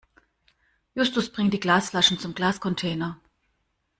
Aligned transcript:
Justus 0.95 1.31
bringt 1.31 1.53
die 1.53 1.59
Glasflaschen 1.59 2.17
zum 2.17 2.33
Glascontainer. 2.33 3.19